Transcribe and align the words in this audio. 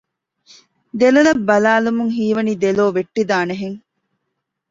ދެލޮލަށް 0.99 1.43
ބަލާލުމުން 1.47 2.11
ހީވަނީ 2.15 2.53
ދެލޯ 2.63 2.85
ވެއްޓިދާނެ 2.95 3.53
ހެން 3.61 3.79